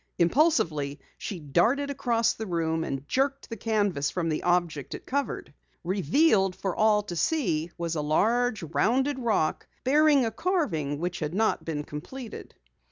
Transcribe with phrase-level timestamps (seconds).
[0.17, 5.53] Impulsively, she darted across the room and jerked the canvas from the object it covered.
[5.83, 11.35] Revealed for all to see was a large rounded rock, bearing a carving which had
[11.35, 12.55] not been completed.